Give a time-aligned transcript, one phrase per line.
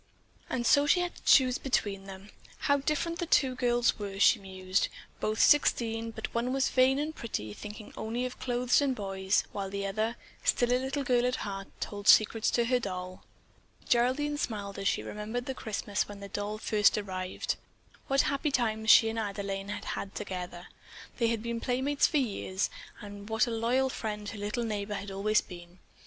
[0.49, 2.31] And so she had to choose between them.
[2.61, 4.87] How different the two girls were, she mused.
[5.19, 9.69] Both sixteen, but one was vain and pretty, thinking only of clothes and boys, while
[9.69, 13.23] the other, still a little girl at heart, told secrets to her doll.
[13.87, 17.57] Geraldine smiled as she remembered the Christmas when that doll had first arrived.
[18.07, 20.65] What happy times she and Adelaine had had together.
[21.19, 22.71] They had been playmates for years,
[23.01, 25.77] and what a loyal friend her little neighbor had always been.